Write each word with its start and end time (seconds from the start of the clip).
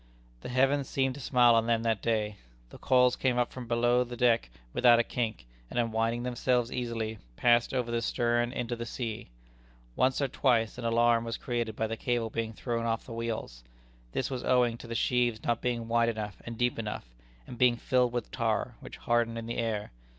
The 0.41 0.49
heavens 0.49 0.89
seemed 0.89 1.13
to 1.13 1.19
smile 1.21 1.53
on 1.53 1.67
them 1.67 1.83
that 1.83 2.01
day. 2.01 2.37
The 2.71 2.79
coils 2.79 3.15
came 3.15 3.37
up 3.37 3.53
from 3.53 3.67
below 3.67 4.03
the 4.03 4.17
deck 4.17 4.49
without 4.73 4.97
a 4.97 5.03
kink, 5.03 5.45
and 5.69 5.77
unwinding 5.77 6.23
themselves 6.23 6.71
easily, 6.71 7.19
passed 7.35 7.71
over 7.71 7.91
the 7.91 8.01
stern 8.01 8.51
into 8.51 8.75
the 8.75 8.87
sea. 8.87 9.29
Once 9.95 10.19
or 10.19 10.27
twice 10.27 10.79
an 10.79 10.85
alarm 10.85 11.23
was 11.23 11.37
created 11.37 11.75
by 11.75 11.85
the 11.85 11.97
cable 11.97 12.31
being 12.31 12.51
thrown 12.53 12.87
off 12.87 13.05
the 13.05 13.13
wheels. 13.13 13.63
This 14.11 14.31
was 14.31 14.43
owing 14.43 14.75
to 14.79 14.87
the 14.87 14.95
sheaves 14.95 15.43
not 15.43 15.61
being 15.61 15.87
wide 15.87 16.09
enough 16.09 16.41
and 16.47 16.57
deep 16.57 16.79
enough, 16.79 17.05
and 17.45 17.59
being 17.59 17.75
filled 17.77 18.11
with 18.11 18.31
tar, 18.31 18.73
which 18.79 18.97
hardened 18.97 19.37
in 19.37 19.45
the 19.45 19.57
air. 19.59 19.91